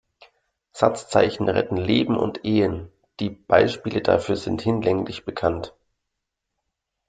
[0.71, 5.75] Satzzeichen retten Leben und Ehen, die Beispiele dafür sind hinlänglich bekannt.